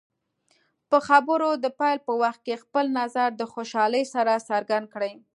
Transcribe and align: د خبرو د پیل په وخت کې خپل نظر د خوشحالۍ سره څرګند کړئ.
د 0.91 0.93
خبرو 1.07 1.49
د 1.63 1.65
پیل 1.79 1.97
په 2.07 2.13
وخت 2.21 2.39
کې 2.45 2.61
خپل 2.63 2.85
نظر 2.99 3.29
د 3.35 3.41
خوشحالۍ 3.53 4.03
سره 4.13 4.33
څرګند 4.49 4.85
کړئ. 4.93 5.13